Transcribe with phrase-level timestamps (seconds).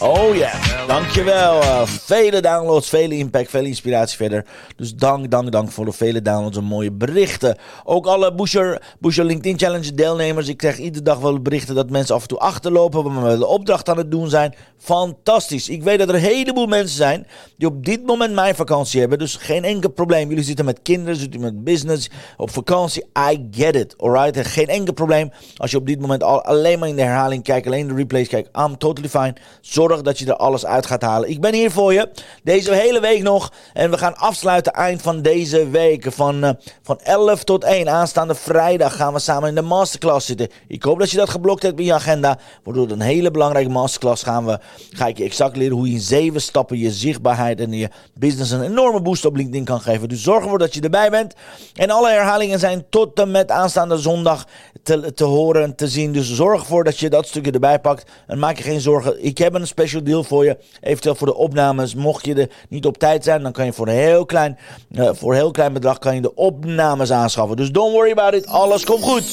[0.00, 0.73] Oh ja.
[0.86, 1.62] Dankjewel.
[1.62, 4.44] Uh, vele downloads, vele impact, vele inspiratie verder.
[4.76, 7.56] Dus dank, dank, dank voor de vele downloads en mooie berichten.
[7.84, 10.48] Ook alle Busher, Busher LinkedIn Challenge deelnemers.
[10.48, 13.12] Ik krijg iedere dag wel berichten dat mensen af en toe achterlopen.
[13.12, 14.54] Maar we de opdracht aan het doen zijn.
[14.78, 15.68] Fantastisch.
[15.68, 17.26] Ik weet dat er een heleboel mensen zijn
[17.56, 19.18] die op dit moment mijn vakantie hebben.
[19.18, 20.28] Dus geen enkel probleem.
[20.28, 23.04] Jullie zitten met kinderen, zitten met business, op vakantie.
[23.30, 24.46] I get it, alright?
[24.46, 25.30] Geen enkel probleem.
[25.56, 28.28] Als je op dit moment al, alleen maar in de herhaling kijkt, alleen de replays
[28.28, 28.58] kijkt.
[28.58, 29.34] I'm totally fine.
[29.60, 31.30] Zorg dat je er alles uit gaat halen.
[31.30, 32.08] Ik ben hier voor je.
[32.42, 33.52] Deze hele week nog.
[33.72, 36.12] En we gaan afsluiten eind van deze week.
[36.12, 36.50] Van, uh,
[36.82, 37.88] van 11 tot 1.
[37.88, 40.48] Aanstaande vrijdag gaan we samen in de masterclass zitten.
[40.68, 42.38] Ik hoop dat je dat geblokt hebt in je agenda.
[42.62, 44.58] Waardoor een hele belangrijke masterclass gaan we.
[44.90, 48.50] Ga ik je exact leren hoe je in zeven stappen je zichtbaarheid en je business
[48.50, 50.08] een enorme boost op LinkedIn kan geven.
[50.08, 51.34] Dus zorg ervoor dat je erbij bent.
[51.74, 54.46] En alle herhalingen zijn tot en met aanstaande zondag
[54.82, 56.12] te, te horen en te zien.
[56.12, 58.10] Dus zorg ervoor dat je dat stukje erbij pakt.
[58.26, 59.24] En maak je geen zorgen.
[59.24, 60.58] Ik heb een special deal voor je.
[60.80, 61.94] Eventueel voor de opnames.
[61.94, 64.58] Mocht je er niet op tijd zijn, dan kan je voor een heel klein,
[64.90, 67.56] uh, voor heel klein bedrag kan je de opnames aanschaffen.
[67.56, 68.46] Dus don't worry about it.
[68.46, 69.24] Alles komt goed.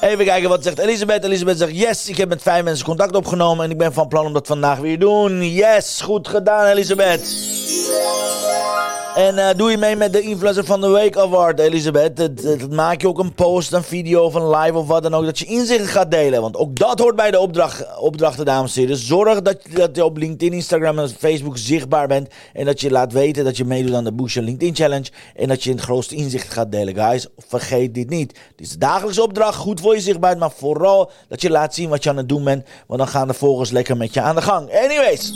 [0.00, 1.24] Even kijken wat zegt Elisabeth.
[1.24, 3.64] Elisabeth zegt: Yes, ik heb met vijf mensen contact opgenomen.
[3.64, 5.52] En ik ben van plan om dat vandaag weer doen.
[5.52, 7.20] Yes, goed gedaan, Elisabeth.
[9.14, 12.16] En uh, doe je mee met de Influencer van de Week Award, Elisabeth?
[12.16, 15.24] Dat, maak je ook een post, een video of een live of wat dan ook.
[15.24, 16.40] Dat je inzichten gaat delen.
[16.40, 18.96] Want ook dat hoort bij de opdracht, opdrachten, dames en heren.
[18.96, 22.28] Dus zorg dat, dat je op LinkedIn, Instagram en Facebook zichtbaar bent.
[22.52, 25.10] En dat je laat weten dat je meedoet aan de Boost LinkedIn Challenge.
[25.36, 26.94] En dat je het grootste inzicht gaat delen.
[26.94, 28.32] Guys, vergeet dit niet.
[28.56, 29.56] Dit is de dagelijkse opdracht.
[29.56, 30.38] Goed voor je zichtbaar.
[30.38, 32.66] Maar vooral dat je laat zien wat je aan het doen bent.
[32.86, 34.70] Want dan gaan de volgers lekker met je aan de gang.
[34.84, 35.32] Anyways.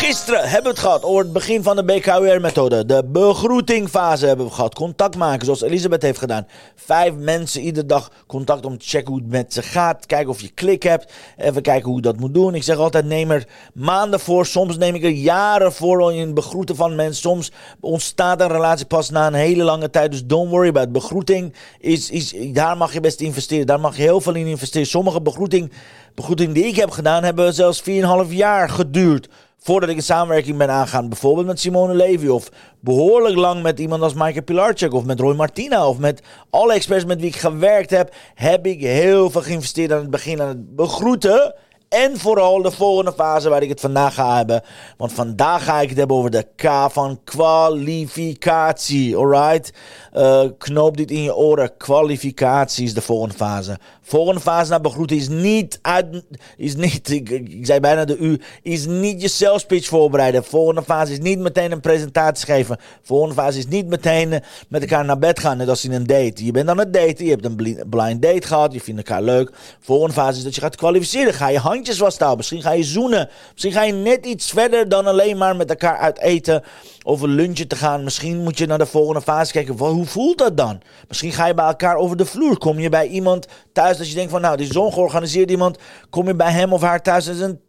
[0.00, 2.86] Gisteren hebben we het gehad over het begin van de BKUR-methode.
[2.86, 4.74] De begroetingfase hebben we gehad.
[4.74, 6.46] Contact maken, zoals Elisabeth heeft gedaan.
[6.74, 10.06] Vijf mensen iedere dag contact om te checken hoe het met ze gaat.
[10.06, 11.12] Kijken of je klik hebt.
[11.36, 12.54] Even kijken hoe dat moet doen.
[12.54, 14.46] Ik zeg altijd, neem er maanden voor.
[14.46, 17.22] Soms neem ik er jaren voor in het begroeten van mensen.
[17.22, 20.10] Soms ontstaat een relatie pas na een hele lange tijd.
[20.10, 21.54] Dus don't worry about begroeting.
[21.78, 23.66] Is, is, daar mag je best investeren.
[23.66, 24.86] Daar mag je heel veel in investeren.
[24.86, 25.72] Sommige begroeting,
[26.14, 29.28] begroeting die ik heb gedaan, hebben zelfs 4,5 jaar geduurd
[29.62, 31.08] voordat ik een samenwerking ben aangaan.
[31.08, 32.48] Bijvoorbeeld met Simone Levy of
[32.80, 37.04] behoorlijk lang met iemand als Michael Pilarczyk of met Roy Martina of met alle experts
[37.04, 40.76] met wie ik gewerkt heb, heb ik heel veel geïnvesteerd aan het begin aan het
[40.76, 41.54] begroeten.
[41.88, 44.62] En vooral de volgende fase waar ik het vandaag ga hebben.
[44.96, 49.16] Want vandaag ga ik het hebben over de K van kwalificatie.
[49.16, 49.72] Alright?
[50.16, 51.76] Uh, knoop dit in je oren.
[51.76, 53.78] Kwalificatie is de volgende fase.
[54.10, 56.22] Volgende fase naar begroeten is niet uit.
[56.56, 58.40] Is niet, ik, zei bijna de U.
[58.62, 60.44] Is niet je sales pitch voorbereiden.
[60.44, 62.78] Volgende fase is niet meteen een presentatie geven.
[63.02, 65.56] Volgende fase is niet meteen eh, met elkaar naar bed gaan.
[65.56, 66.44] Net als in een date.
[66.44, 67.24] Je bent aan het daten.
[67.24, 68.72] Je hebt een blind date gehad.
[68.72, 69.52] Je vindt elkaar leuk.
[69.80, 71.34] Volgende fase is dat je gaat kwalificeren.
[71.34, 72.38] Ga je handjes vasthouden.
[72.38, 73.28] Misschien ga je zoenen.
[73.52, 76.62] Misschien ga je net iets verder dan alleen maar met elkaar uit eten.
[77.02, 78.04] Of een lunchje te gaan.
[78.04, 79.78] Misschien moet je naar de volgende fase kijken.
[79.78, 80.80] Hoe voelt dat dan?
[81.08, 82.58] Misschien ga je bij elkaar over de vloer.
[82.58, 85.78] Kom je bij iemand thuis dat je denkt van nou, die zo'n georganiseerd iemand.
[86.10, 87.24] Kom je bij hem of haar thuis.
[87.24, 87.60] Dat is een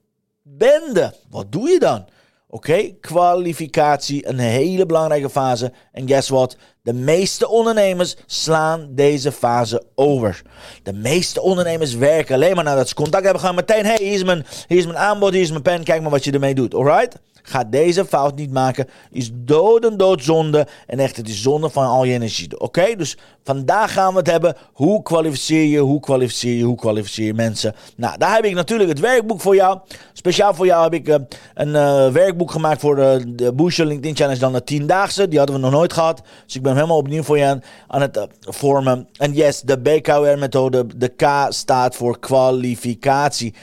[0.44, 1.14] bende.
[1.30, 2.06] Wat doe je dan?
[2.54, 5.72] Oké, kwalificatie, een hele belangrijke fase.
[5.92, 6.58] En guess what?
[6.84, 10.42] De meeste ondernemers slaan deze fase over.
[10.84, 13.86] De meeste ondernemers werken alleen maar nadat ze contact hebben gaan meteen.
[13.86, 16.24] Hey, hier is mijn, hier is mijn aanbod, hier is mijn pen, kijk maar wat
[16.24, 16.74] je ermee doet.
[16.74, 17.20] Alright?
[17.44, 18.88] Ga deze fout niet maken.
[19.12, 20.68] Is dood en doodzonde.
[20.88, 22.60] En echt, het is zonde van al je energie.
[22.60, 22.96] Oké?
[22.96, 24.56] Dus vandaag gaan we het hebben.
[24.74, 27.76] Hoe kwalificeer je, hoe kwalificeer je, hoe kwalificeer je mensen?
[27.96, 29.80] Nou, daar heb ik natuurlijk het werkboek voor jou.
[30.14, 31.16] Speciaal voor jou heb ik uh,
[31.54, 34.40] een uh, werkboek gemaakt voor de, de Booster LinkedIn Challenge.
[34.40, 35.28] Dan de tiendaagse.
[35.28, 36.22] Die hadden we nog nooit gehad.
[36.46, 39.08] Dus ik ben helemaal opnieuw voor je aan, het vormen.
[39.18, 40.86] En yes, de BKR-methode.
[40.98, 43.54] De K staat voor kwalificatie.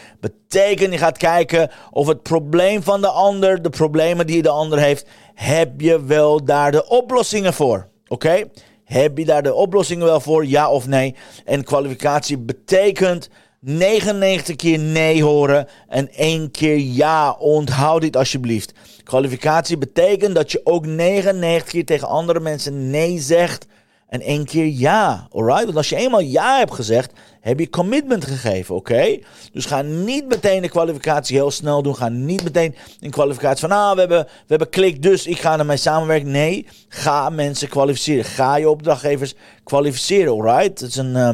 [0.48, 5.06] Je gaat kijken of het probleem van de ander, de problemen die de ander heeft,
[5.34, 7.88] heb je wel daar de oplossingen voor?
[8.08, 8.44] Oké?
[8.84, 11.14] Heb je daar de oplossingen wel voor, ja of nee?
[11.44, 13.28] En kwalificatie betekent
[13.60, 17.36] 99 keer nee horen en één keer ja.
[17.38, 18.72] Onthoud dit alsjeblieft.
[19.04, 23.66] Kwalificatie betekent dat je ook 99 keer tegen andere mensen nee zegt
[24.08, 25.26] en één keer ja.
[25.32, 25.64] Alright?
[25.64, 29.18] Want als je eenmaal ja hebt gezegd, heb je commitment gegeven, oké?
[29.52, 31.96] Dus ga niet meteen de kwalificatie heel snel doen.
[31.96, 35.58] Ga niet meteen in kwalificatie van, ah, we hebben, we hebben klik, dus ik ga
[35.58, 36.30] ermee samenwerken.
[36.30, 38.24] Nee, ga mensen kwalificeren.
[38.24, 39.34] Ga je opdrachtgevers
[39.64, 40.80] kwalificeren, alright?
[40.80, 41.30] Het is een uh,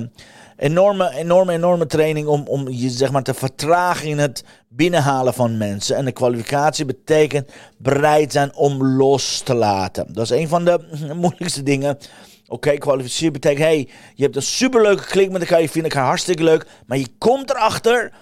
[0.56, 5.56] enorme, enorme, enorme training om, om je zeg maar te vertragen in het binnenhalen van
[5.56, 5.96] mensen.
[5.96, 10.06] En de kwalificatie betekent bereid zijn om los te laten.
[10.12, 10.78] Dat is een van de
[11.14, 11.98] moeilijkste dingen
[12.48, 16.42] Oké, okay, betekent, hey, je hebt een superleuke klik met elkaar, je vindt elkaar hartstikke
[16.42, 18.12] leuk, maar je komt erachter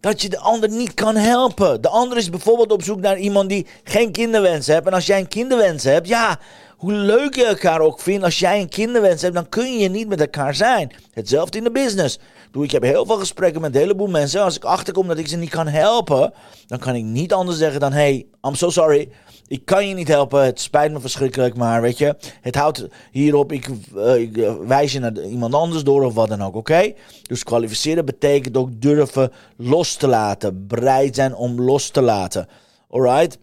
[0.00, 1.80] dat je de ander niet kan helpen.
[1.80, 4.86] De ander is bijvoorbeeld op zoek naar iemand die geen kinderwens heeft.
[4.86, 6.38] En als jij een kinderwens hebt, ja,
[6.76, 10.08] hoe leuk je elkaar ook vindt, als jij een kinderwens hebt, dan kun je niet
[10.08, 10.92] met elkaar zijn.
[11.12, 12.18] Hetzelfde in de business.
[12.50, 14.42] Doe, ik heb heel veel gesprekken met een heleboel mensen.
[14.42, 16.32] Als ik achterkom dat ik ze niet kan helpen,
[16.66, 19.08] dan kan ik niet anders zeggen dan: hey, I'm so sorry.
[19.46, 20.44] Ik kan je niet helpen.
[20.44, 21.56] Het spijt me verschrikkelijk.
[21.56, 23.52] Maar weet je, het houdt hierop.
[23.52, 26.54] Ik, uh, ik uh, wijs je naar iemand anders door of wat dan ook.
[26.54, 26.92] Oké?
[27.22, 30.66] Dus kwalificeren betekent ook durven los te laten.
[30.66, 32.48] Bereid zijn om los te laten.
[32.90, 33.38] Alright?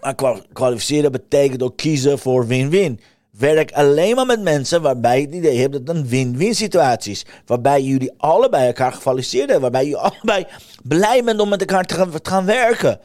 [0.00, 3.00] Maar kwalificeren betekent ook kiezen voor win-win.
[3.38, 7.12] Werk alleen maar met mensen waarbij je het idee hebt dat het een win-win situatie
[7.12, 7.24] is.
[7.46, 9.72] Waarbij jullie allebei elkaar gekwalificeerd hebben.
[9.72, 10.46] Waarbij je allebei
[10.82, 13.00] blij bent om met elkaar te gaan, te gaan werken.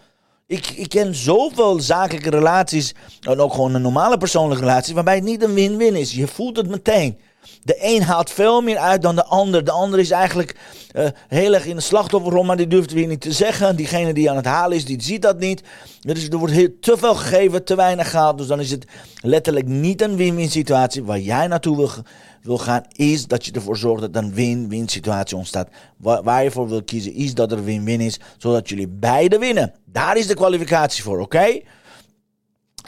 [0.47, 5.23] Ik, ik ken zoveel zakelijke relaties, en ook gewoon een normale persoonlijke relatie, waarbij het
[5.23, 6.11] niet een win-win is.
[6.11, 7.19] Je voelt het meteen.
[7.63, 9.63] De een haalt veel meer uit dan de ander.
[9.63, 10.55] De ander is eigenlijk
[10.95, 13.75] uh, heel erg in de slachtofferrol, maar die durft weer niet te zeggen.
[13.75, 15.63] Diegene die aan het halen is, die ziet dat niet.
[16.01, 18.37] Dus er wordt heel, te veel gegeven, te weinig gehaald.
[18.37, 18.85] Dus dan is het
[19.21, 21.03] letterlijk niet een win-win situatie.
[21.03, 21.89] Waar jij naartoe wil,
[22.41, 25.69] wil gaan, is dat je ervoor zorgt dat een win-win situatie ontstaat.
[25.97, 29.73] Waar, waar, je voor wil kiezen, is dat er win-win is, zodat jullie beide winnen.
[29.85, 31.59] Daar is de kwalificatie voor, oké?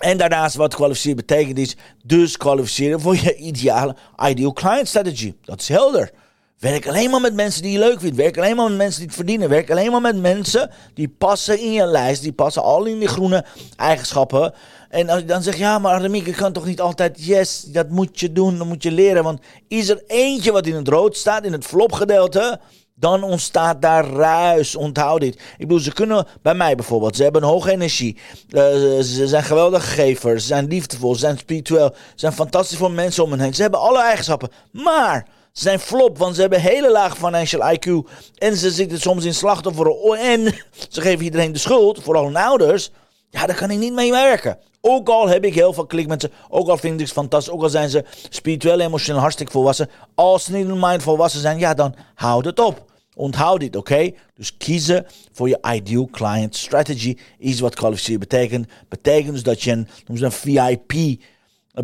[0.02, 3.96] En daarnaast wat kwalificeren betekent is dus kwalificeren voor je ideale
[4.30, 5.34] ideal client strategy.
[5.44, 6.12] Dat is helder.
[6.60, 8.16] Werk alleen maar met mensen die je leuk vindt.
[8.16, 9.50] Werk alleen maar met mensen die het verdienen.
[9.50, 12.22] Werk alleen maar met mensen die passen in je lijst.
[12.22, 13.46] Die passen al in die groene
[13.76, 14.54] eigenschappen.
[14.90, 17.90] En als je dan zegt, ja, maar Remiek, ik kan toch niet altijd, yes, dat
[17.90, 19.24] moet je doen, dat moet je leren.
[19.24, 22.60] Want is er eentje wat in het rood staat, in het flop gedeelte,
[23.02, 24.76] dan ontstaat daar ruis.
[24.76, 25.34] Onthoud dit.
[25.34, 28.18] Ik bedoel, ze kunnen bij mij bijvoorbeeld, ze hebben een hoge energie.
[28.50, 28.62] Uh,
[29.00, 33.24] ze zijn geweldige gevers, ze zijn liefdevol, ze zijn spiritueel, ze zijn fantastisch voor mensen
[33.24, 33.54] om hen heen.
[33.54, 34.50] Ze hebben alle eigenschappen.
[34.72, 38.12] Maar ze zijn flop, want ze hebben hele laag financial IQ.
[38.38, 39.92] En ze zitten soms in slachtoffer.
[40.20, 40.54] En
[40.90, 42.92] ze geven iedereen de schuld, vooral hun ouders.
[43.30, 44.58] Ja, daar kan ik niet mee werken.
[44.82, 46.32] Ook al heb ik heel veel klik met ze.
[46.50, 47.54] Ook al vind ik ze fantastisch.
[47.54, 49.90] Ook al zijn ze spiritueel, emotioneel hartstikke volwassen.
[50.16, 52.91] Als ze niet in mind volwassen zijn, ja, dan houd het op.
[53.22, 54.12] Onthoud dit, oké?
[54.34, 58.68] Dus kiezen voor je ideal client strategy is wat kwalificeren betekent.
[58.90, 61.22] Betekent dus dat je een, een VIP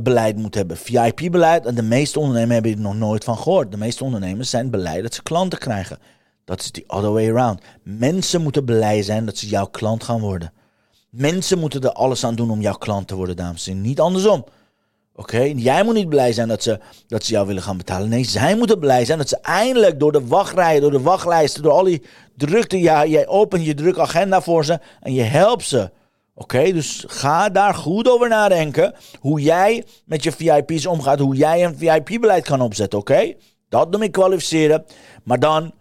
[0.01, 0.77] beleid moet hebben.
[0.77, 3.71] VIP-beleid, en de meeste ondernemers hebben er nog nooit van gehoord.
[3.71, 5.99] De meeste ondernemers zijn blij dat ze klanten krijgen.
[6.45, 7.61] Dat is the other way around.
[7.83, 10.53] Mensen moeten blij zijn dat ze jouw klant gaan worden.
[11.09, 13.87] Mensen moeten er alles aan doen om jouw klant te worden, dames en heren.
[13.87, 14.45] Niet andersom.
[15.19, 18.09] Oké, jij moet niet blij zijn dat ze, dat ze jou willen gaan betalen.
[18.09, 21.71] Nee, zij moeten blij zijn dat ze eindelijk door de wachtrijen, door de wachtlijsten, door
[21.71, 22.01] al die
[22.35, 25.89] drukte, jij opent je druk agenda voor ze en je helpt ze.
[26.35, 28.93] Oké, dus ga daar goed over nadenken.
[29.19, 31.19] Hoe jij met je VIP's omgaat.
[31.19, 32.99] Hoe jij een VIP-beleid kan opzetten.
[32.99, 33.33] Oké,
[33.69, 34.85] dat noem ik kwalificeren.
[35.23, 35.73] Maar dan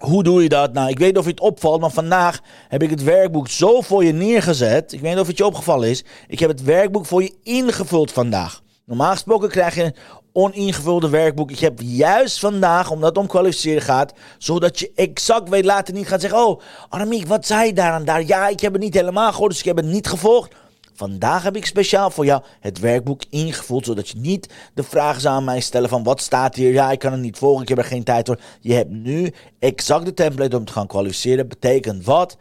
[0.00, 0.72] hoe doe je dat?
[0.72, 3.80] Nou, ik weet niet of je het opvalt, maar vandaag heb ik het werkboek zo
[3.80, 4.92] voor je neergezet.
[4.92, 6.04] Ik weet niet of het je opgevallen is.
[6.28, 8.62] Ik heb het werkboek voor je ingevuld vandaag.
[8.84, 9.94] Normaal gesproken krijg je een
[10.32, 11.50] oningevulde werkboek.
[11.50, 16.08] Ik heb juist vandaag, omdat het om kwalificeren gaat, zodat je exact weet later niet
[16.08, 18.26] gaat zeggen: Oh, Aramiek, wat zei je daar en daar?
[18.26, 20.54] Ja, ik heb het niet helemaal gehoord, dus ik heb het niet gevolgd.
[21.00, 25.34] Vandaag heb ik speciaal voor jou het werkboek ingevuld, zodat je niet de vragen zou
[25.34, 26.72] aan mij stellen van wat staat hier?
[26.72, 28.40] Ja, ik kan het niet volgen, ik heb er geen tijd voor.
[28.60, 31.48] Je hebt nu exact de template om te gaan kwalificeren.
[31.48, 32.36] Betekent wat?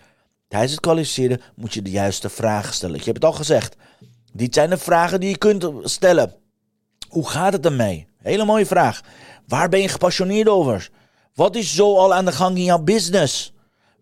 [0.47, 2.95] Tijdens het kwalificeren moet je de juiste vragen stellen.
[2.95, 3.75] Ik heb het al gezegd.
[4.33, 6.33] Dit zijn de vragen die je kunt stellen.
[7.09, 8.07] Hoe gaat het ermee?
[8.17, 9.01] Hele mooie vraag.
[9.47, 10.89] Waar ben je gepassioneerd over?
[11.33, 13.53] Wat is zo al aan de gang in jouw business?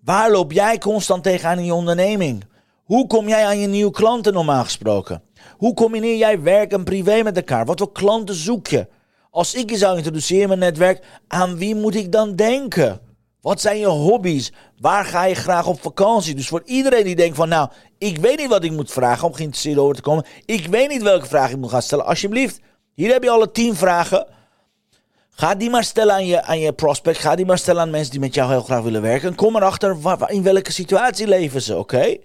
[0.04, 2.44] Waar loop jij constant tegenaan in je onderneming?
[2.88, 5.22] Hoe kom jij aan je nieuwe klanten normaal gesproken?
[5.58, 7.66] Hoe combineer jij werk en privé met elkaar?
[7.66, 8.88] Wat voor klanten zoek je?
[9.32, 13.00] Als ik je zou introduceren in mijn netwerk, aan wie moet ik dan denken?
[13.42, 14.52] Wat zijn je hobby's?
[14.80, 16.36] Waar ga je graag op vakantie?
[16.36, 19.34] Dus voor iedereen die denkt van nou, ik weet niet wat ik moet vragen om
[19.34, 20.26] geïnteresseerd over te komen.
[20.46, 22.06] Ik weet niet welke vraag ik moet gaan stellen.
[22.06, 22.60] Alsjeblieft,
[22.94, 24.28] hier heb je alle tien vragen.
[25.30, 27.18] Ga die maar stellen aan je, aan je prospect.
[27.18, 29.30] Ga die maar stellen aan mensen die met jou heel graag willen werken.
[29.30, 32.18] En kom erachter waar, in welke situatie leven ze, oké?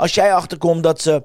[0.00, 1.22] Als jij achterkomt dat ze,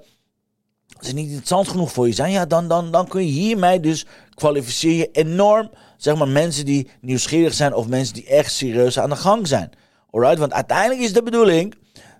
[0.99, 4.05] ze niet interessant genoeg voor je zijn, ja, dan, dan, dan kun je hiermee dus
[4.33, 9.09] kwalificeer je enorm, zeg maar, mensen die nieuwsgierig zijn of mensen die echt serieus aan
[9.09, 9.69] de gang zijn.
[10.11, 10.39] Alright?
[10.39, 11.75] Want uiteindelijk is de bedoeling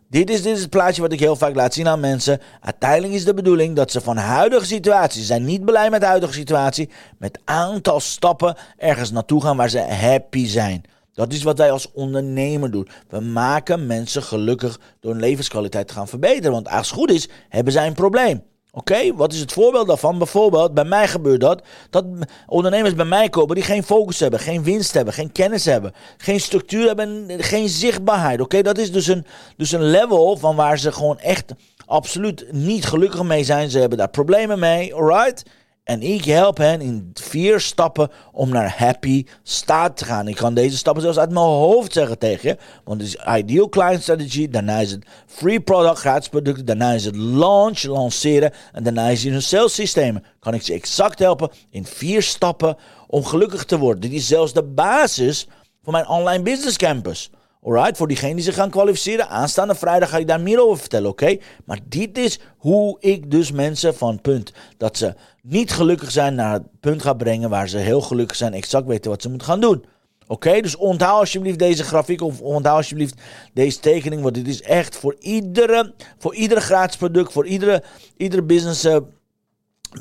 [0.10, 2.42] dit is, dit is het plaatje wat ik heel vaak laat zien aan mensen.
[2.62, 6.06] Uiteindelijk is de bedoeling dat ze van huidige situatie, ze zijn niet blij met de
[6.08, 10.84] huidige situatie, met aantal stappen ergens naartoe gaan waar ze happy zijn.
[11.16, 12.88] Dat is wat wij als ondernemer doen.
[13.10, 16.52] We maken mensen gelukkig door hun levenskwaliteit te gaan verbeteren.
[16.52, 18.44] Want als het goed is, hebben zij een probleem.
[18.72, 20.18] Oké, wat is het voorbeeld daarvan?
[20.18, 21.62] Bijvoorbeeld, bij mij gebeurt dat.
[21.90, 22.06] Dat
[22.48, 26.40] ondernemers bij mij kopen die geen focus hebben, geen winst hebben, geen kennis hebben, geen
[26.40, 28.42] structuur hebben, geen zichtbaarheid.
[28.42, 29.26] Oké, dat is dus een,
[29.58, 31.54] dus een level van waar ze gewoon echt
[31.86, 33.70] absoluut niet gelukkig mee zijn.
[33.70, 35.44] Ze hebben daar problemen mee, alright?
[35.86, 40.28] En ik help hen in vier stappen om naar happy staat te gaan.
[40.28, 42.58] Ik kan deze stappen zelfs uit mijn hoofd zeggen tegen je.
[42.84, 44.50] Want het is ideal client strategy.
[44.50, 46.66] Daarna is het free product, gratis producten.
[46.66, 48.52] Daarna is het launch, lanceren.
[48.72, 50.20] En daarna is het een sales systeem.
[50.40, 52.78] Kan ik ze exact helpen in vier stappen
[53.08, 54.02] om gelukkig te worden.
[54.02, 55.48] Dit is zelfs de basis
[55.84, 57.30] van mijn online business campus.
[57.66, 59.30] Alright, voor diegenen die zich gaan kwalificeren.
[59.30, 61.38] Aanstaande vrijdag ga ik daar meer over vertellen, oké?
[61.66, 66.54] Maar dit is hoe ik dus mensen van punt dat ze niet gelukkig zijn naar
[66.54, 69.60] het punt ga brengen waar ze heel gelukkig zijn, exact weten wat ze moeten gaan
[69.60, 69.86] doen.
[70.28, 73.22] Oké, dus onthoud alsjeblieft deze grafiek of onthoud alsjeblieft
[73.54, 77.84] deze tekening, want dit is echt voor iedere, voor iedere gratis product, voor iedere,
[78.18, 78.98] iedere business, uh,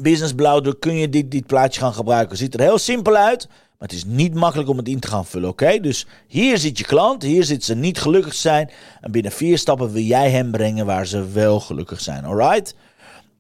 [0.00, 2.37] business blauwdruk kun je dit, dit plaatje gaan gebruiken.
[2.37, 5.26] Ziet er heel simpel uit, maar het is niet makkelijk om het in te gaan
[5.26, 5.81] vullen, oké?
[5.81, 9.93] Dus hier zit je klant, hier zit ze niet gelukkig zijn en binnen vier stappen
[9.93, 12.75] wil jij hem brengen waar ze wel gelukkig zijn, alright?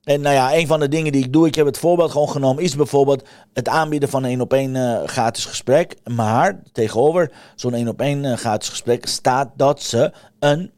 [0.04, 2.28] En nou ja, een van de dingen die ik doe, ik heb het voorbeeld gewoon
[2.28, 5.96] genomen, is bijvoorbeeld het aanbieden van een één op één uh, gratis gesprek.
[6.04, 10.70] Maar tegenover zo'n één op één uh, gratis gesprek staat dat ze een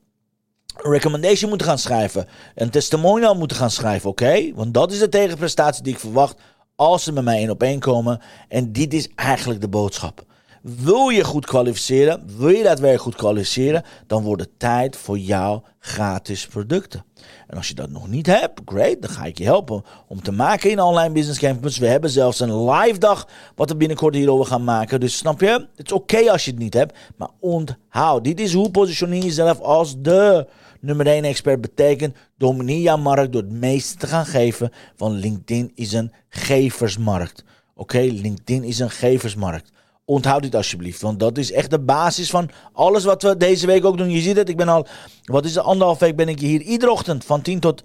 [0.76, 2.26] recommendation moeten gaan schrijven.
[2.54, 4.54] Een testimonial moeten gaan schrijven, oké?
[4.54, 6.40] Want dat is de tegenprestatie die ik verwacht
[6.76, 8.20] als ze met mij één op één komen.
[8.48, 10.24] En dit is eigenlijk de boodschap.
[10.62, 15.62] Wil je goed kwalificeren, wil je daadwerkelijk goed kwalificeren, dan wordt het tijd voor jouw
[15.78, 17.04] gratis producten.
[17.46, 20.32] En als je dat nog niet hebt, great, dan ga ik je helpen om te
[20.32, 21.78] maken in Online Business Campus.
[21.78, 25.00] We hebben zelfs een live dag wat we binnenkort hierover gaan maken.
[25.00, 25.68] Dus snap je?
[25.76, 28.24] Het is oké als je het niet hebt, maar onthoud.
[28.24, 30.46] Dit is hoe positioneer jezelf als de
[30.80, 32.16] nummer 1 expert betekent.
[32.38, 37.44] Domineer jouw markt door het meeste te gaan geven, want LinkedIn is een geversmarkt.
[37.74, 39.72] Oké, LinkedIn is een geversmarkt.
[40.04, 43.84] Onthoud dit alsjeblieft, want dat is echt de basis van alles wat we deze week
[43.84, 44.10] ook doen.
[44.10, 44.86] Je ziet het, ik ben al,
[45.24, 47.82] wat is het, anderhalf week ben ik hier iedere ochtend van 10 tot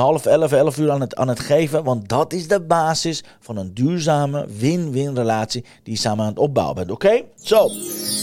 [0.00, 1.84] half 11, 11 uur aan het, aan het geven.
[1.84, 6.38] Want dat is de basis van een duurzame win-win relatie die je samen aan het
[6.38, 6.90] opbouwen bent.
[6.90, 7.22] Oké?
[7.42, 7.70] Zo,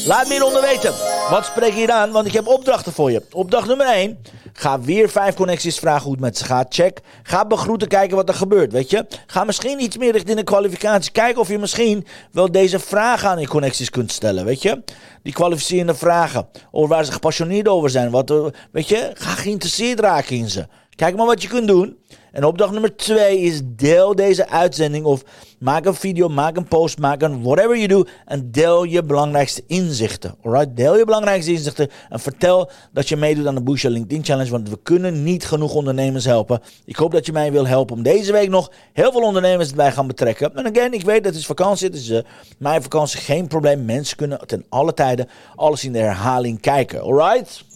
[0.05, 0.93] laat me hieronder weten.
[1.29, 2.11] Wat spreek je hier aan?
[2.11, 3.23] Want ik heb opdrachten voor je.
[3.31, 4.17] Opdracht nummer 1.
[4.53, 6.73] Ga weer vijf connecties vragen hoe het met ze gaat.
[6.73, 7.01] Check.
[7.23, 8.71] Ga begroeten, kijken wat er gebeurt.
[8.71, 9.05] Weet je?
[9.27, 11.11] Ga misschien iets meer richting de kwalificatie.
[11.11, 14.45] Kijken of je misschien wel deze vragen aan je connecties kunt stellen.
[14.45, 14.83] Weet je?
[15.23, 16.47] Die kwalificerende vragen.
[16.71, 18.11] Of waar ze gepassioneerd over zijn.
[18.11, 18.33] Wat,
[18.71, 19.11] weet je?
[19.13, 20.67] Ga geïnteresseerd raken in ze.
[20.99, 21.97] Kijk maar wat je kunt doen.
[22.31, 25.23] En opdracht nummer twee is deel deze uitzending of
[25.59, 29.63] maak een video, maak een post, maak een whatever you do en deel je belangrijkste
[29.67, 30.35] inzichten.
[30.43, 34.51] Alright, deel je belangrijkste inzichten en vertel dat je meedoet aan de Boost LinkedIn Challenge,
[34.51, 36.61] want we kunnen niet genoeg ondernemers helpen.
[36.85, 39.91] Ik hoop dat je mij wil helpen om deze week nog heel veel ondernemers erbij
[39.91, 40.55] gaan betrekken.
[40.55, 42.19] En again, ik weet dat het is vakantie, het is uh,
[42.57, 43.85] mijn vakantie, geen probleem.
[43.85, 47.01] Mensen kunnen ten alle tijden alles in de herhaling kijken.
[47.01, 47.67] Alright?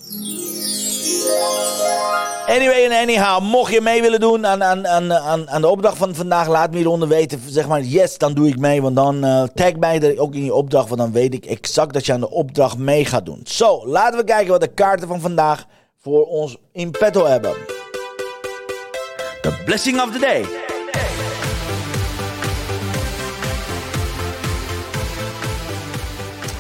[2.48, 6.16] Anyway en anyhow, mocht je mee willen doen aan, aan, aan, aan de opdracht van
[6.16, 7.42] vandaag, laat me hieronder weten.
[7.48, 8.82] Zeg maar yes, dan doe ik mee.
[8.82, 10.88] Want dan uh, tag mij er ook in je opdracht.
[10.88, 13.42] Want dan weet ik exact dat je aan de opdracht mee gaat doen.
[13.44, 15.66] Zo, laten we kijken wat de kaarten van vandaag
[16.02, 17.54] voor ons in petto hebben.
[19.42, 20.46] The blessing of the day.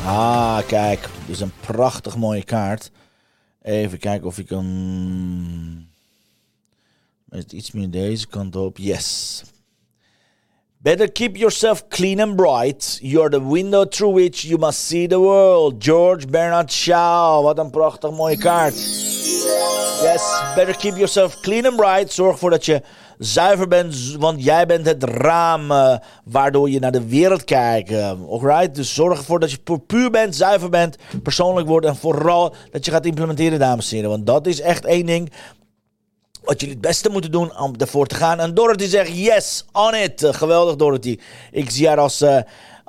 [0.06, 1.00] Ah, kijk.
[1.00, 2.92] Dit is een prachtig mooie kaart.
[3.63, 4.51] Even kijken of ik.
[7.29, 8.77] Is het iets meer deze kant op?
[8.77, 9.41] Yes.
[10.77, 13.00] Better keep yourself clean and bright.
[13.01, 15.84] You're the window through which you must see the world.
[15.84, 17.43] George Bernard Shaw.
[17.43, 18.75] Wat een prachtig mooie kaart.
[20.01, 20.22] Yes,
[20.55, 22.12] better keep yourself clean and bright.
[22.12, 22.82] Zorg ervoor dat je
[23.17, 27.91] zuiver bent, want jij bent het raam uh, waardoor je naar de wereld kijkt.
[27.91, 28.75] Uh, alright?
[28.75, 32.91] Dus zorg ervoor dat je puur bent, zuiver bent, persoonlijk wordt en vooral dat je
[32.91, 34.10] gaat implementeren, dames en heren.
[34.10, 35.32] Want dat is echt één ding
[36.43, 38.39] wat jullie het beste moeten doen om ervoor te gaan.
[38.39, 40.27] En Dorothy zegt yes, on it.
[40.32, 41.20] Geweldig Dorothy.
[41.51, 42.38] Ik zie haar als, uh,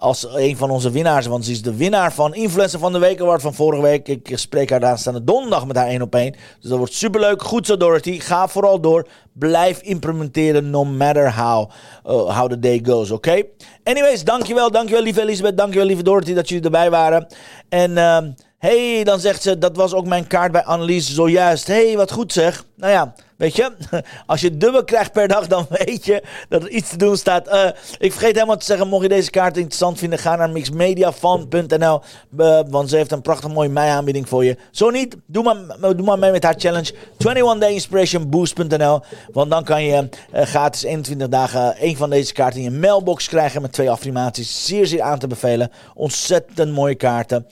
[0.05, 1.27] als een van onze winnaars.
[1.27, 4.09] Want ze is de winnaar van Influencer van de Week Award van vorige week.
[4.09, 6.33] Ik spreek haar aanstaande donderdag met haar één op één.
[6.61, 7.43] Dus dat wordt superleuk.
[7.43, 8.21] Goed zo Dorothy.
[8.21, 9.09] Ga vooral door.
[9.33, 11.71] Blijf implementeren no matter how,
[12.07, 13.11] uh, how the day goes.
[13.11, 13.43] Oké?
[13.85, 14.71] Anyways, dankjewel.
[14.71, 15.57] Dankjewel lieve Elisabeth.
[15.57, 17.27] Dankjewel lieve Dorothy dat jullie erbij waren.
[17.69, 17.91] En...
[17.91, 18.19] Uh,
[18.59, 21.67] hey, dan zegt ze, dat was ook mijn kaart bij Annelies zojuist.
[21.67, 22.65] hey, wat goed zeg.
[22.77, 23.73] Nou ja, Weet je,
[24.27, 27.49] als je dubbel krijgt per dag, dan weet je dat er iets te doen staat.
[27.49, 27.67] Uh,
[27.99, 32.01] ik vergeet helemaal te zeggen, mocht je deze kaart interessant vinden, ga naar mixmediafan.nl.
[32.39, 34.57] Uh, want ze heeft een prachtig mooie mei-aanbieding voor je.
[34.71, 35.57] Zo niet, doe maar,
[35.97, 36.95] doe maar mee met haar challenge.
[37.19, 39.01] 21dayinspirationboost.nl.
[39.33, 43.29] Want dan kan je uh, gratis 21 dagen een van deze kaarten in je mailbox
[43.29, 44.67] krijgen met twee affirmaties.
[44.67, 45.71] Zeer, zeer aan te bevelen.
[45.95, 47.47] Ontzettend mooie kaarten.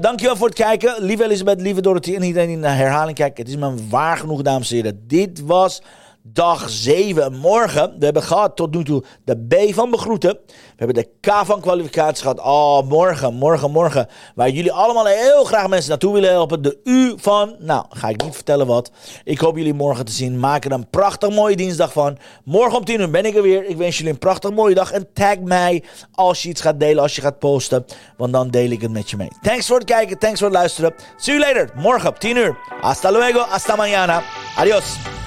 [0.00, 0.94] Dankjewel voor het kijken.
[0.98, 3.38] Lieve Elisabeth, lieve Dorothy en iedereen die naar herhaling kijkt.
[3.38, 5.82] Het is me waar genoeg, dames en heren dit was
[6.32, 7.34] dag 7.
[7.34, 10.38] Morgen, we hebben gehad tot nu toe de B van begroeten.
[10.46, 12.40] We hebben de K van kwalificatie gehad.
[12.40, 14.08] Oh, morgen, morgen, morgen.
[14.34, 16.62] Waar jullie allemaal heel graag mensen naartoe willen helpen.
[16.62, 18.90] De U van, nou, ga ik niet vertellen wat.
[19.24, 20.40] Ik hoop jullie morgen te zien.
[20.40, 22.18] Maak er een prachtig mooie dinsdag van.
[22.44, 23.64] Morgen om 10 uur ben ik er weer.
[23.64, 24.92] Ik wens jullie een prachtig mooie dag.
[24.92, 27.84] En tag mij als je iets gaat delen, als je gaat posten.
[28.16, 29.28] Want dan deel ik het met je mee.
[29.42, 30.94] Thanks voor het kijken, thanks voor het luisteren.
[31.16, 32.56] See you later, morgen op 10 uur.
[32.80, 34.22] Hasta luego, hasta mañana.
[34.56, 35.26] Adios.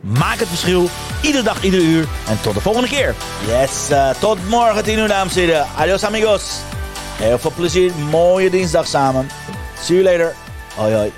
[0.00, 0.88] Maak het verschil,
[1.22, 2.08] iedere dag, ieder uur.
[2.28, 3.14] En tot de volgende keer.
[3.46, 5.66] Yes, uh, tot morgen 10 uur, dames en heren.
[5.76, 6.42] Adios, amigos.
[7.16, 7.92] Heel veel plezier.
[8.10, 9.28] Mooie dinsdag samen.
[9.80, 10.34] See you later.
[10.74, 11.12] Hoi, hoi.